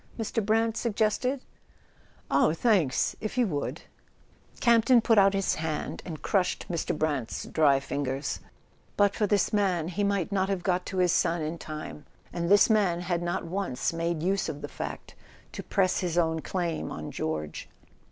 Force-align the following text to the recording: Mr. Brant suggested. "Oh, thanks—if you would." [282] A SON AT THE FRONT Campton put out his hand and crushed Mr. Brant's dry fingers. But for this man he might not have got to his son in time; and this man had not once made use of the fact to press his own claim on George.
Mr. 0.17 0.43
Brant 0.43 0.75
suggested. 0.77 1.41
"Oh, 2.31 2.55
thanks—if 2.55 3.37
you 3.37 3.45
would." 3.45 3.75
[282] 3.75 3.83
A 3.83 3.85
SON 3.85 4.15
AT 4.15 4.25
THE 4.25 4.49
FRONT 4.49 4.63
Campton 4.65 5.01
put 5.01 5.17
out 5.19 5.33
his 5.35 5.55
hand 5.61 6.01
and 6.07 6.21
crushed 6.23 6.65
Mr. 6.71 6.97
Brant's 6.97 7.45
dry 7.45 7.79
fingers. 7.79 8.39
But 8.97 9.13
for 9.15 9.27
this 9.27 9.53
man 9.53 9.89
he 9.89 10.03
might 10.03 10.31
not 10.31 10.49
have 10.49 10.63
got 10.63 10.87
to 10.87 10.97
his 10.97 11.11
son 11.11 11.43
in 11.43 11.59
time; 11.59 12.07
and 12.33 12.49
this 12.49 12.67
man 12.67 13.01
had 13.01 13.21
not 13.21 13.45
once 13.45 13.93
made 13.93 14.23
use 14.23 14.49
of 14.49 14.61
the 14.61 14.67
fact 14.67 15.13
to 15.51 15.61
press 15.61 15.99
his 15.99 16.17
own 16.17 16.39
claim 16.41 16.91
on 16.91 17.11
George. 17.11 17.69